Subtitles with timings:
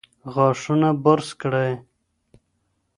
[0.33, 1.71] غاښونه برس کړئ.